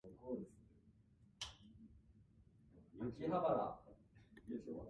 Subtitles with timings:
[2.99, 3.83] 重岡大
[4.47, 4.59] 毅